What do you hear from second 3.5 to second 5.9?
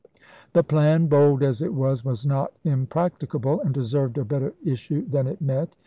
and deserved a better issue than it met.